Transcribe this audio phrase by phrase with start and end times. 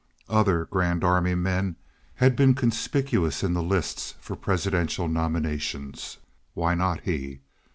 [0.29, 1.75] Other Grand Army men
[2.15, 6.17] had been conspicuous in the lists for Presidential nominations.
[6.55, 7.41] Why not he?